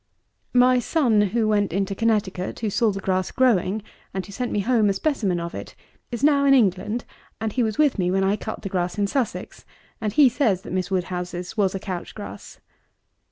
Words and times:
My 0.55 0.79
son, 0.79 1.21
who 1.21 1.47
went 1.47 1.71
into 1.71 1.93
Connecticut, 1.93 2.61
who 2.61 2.71
saw 2.71 2.89
the 2.91 2.99
grass 2.99 3.29
growing, 3.29 3.83
and 4.15 4.25
who 4.25 4.31
sent 4.31 4.51
me 4.51 4.61
home 4.61 4.89
a 4.89 4.93
specimen 4.93 5.39
of 5.39 5.53
it, 5.53 5.75
is 6.11 6.23
now 6.23 6.43
in 6.43 6.55
England: 6.55 7.05
he 7.51 7.61
was 7.61 7.77
with 7.77 7.99
me 7.99 8.09
when 8.09 8.23
I 8.23 8.35
cut 8.35 8.63
the 8.63 8.67
grass 8.69 8.97
in 8.97 9.05
Sussex; 9.05 9.63
and 10.01 10.11
he 10.11 10.27
says 10.27 10.63
that 10.63 10.73
Miss 10.73 10.89
WOODHOUSE'S 10.89 11.55
was 11.55 11.75
a 11.75 11.79
Couch 11.79 12.15
grass. 12.15 12.59